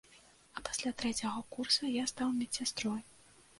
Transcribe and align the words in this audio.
А 0.59 0.63
пасля 0.69 0.91
трэцяга 1.01 1.45
курса 1.57 1.91
я 2.01 2.09
стаў 2.15 2.35
медсястрой. 2.41 3.01